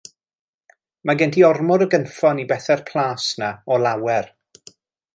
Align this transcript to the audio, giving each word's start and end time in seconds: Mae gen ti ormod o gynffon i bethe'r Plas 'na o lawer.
Mae 1.09 1.19
gen 1.19 1.33
ti 1.35 1.43
ormod 1.51 1.85
o 1.87 1.87
gynffon 1.93 2.43
i 2.45 2.47
bethe'r 2.53 2.83
Plas 2.91 3.31
'na 3.37 3.55
o 3.77 3.81
lawer. 3.87 4.35